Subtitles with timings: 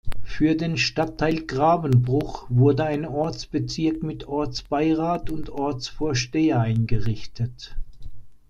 [0.23, 7.75] Für den Stadtteil Gravenbruch wurde ein Ortsbezirk mit Ortsbeirat und Ortsvorsteher eingerichtet.